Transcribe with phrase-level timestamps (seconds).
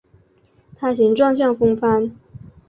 [0.73, 2.15] 它形状像风帆。